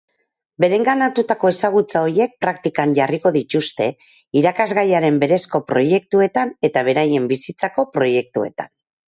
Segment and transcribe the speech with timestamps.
[0.63, 3.89] Berenganatutako ezagutza horiek, praktikan jarriko dituzte
[4.41, 8.75] irakasgaiaren berezko proiektuetan eta beraien bizitzako proiektuetan.